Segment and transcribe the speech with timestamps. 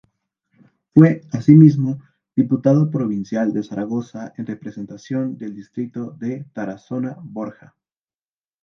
[0.95, 1.99] Fue asimismo
[2.35, 7.75] diputado provincial de Zaragoza en representación del distrito de Tarazona-Borja.